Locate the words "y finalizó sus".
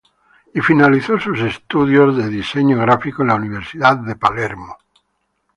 0.55-1.39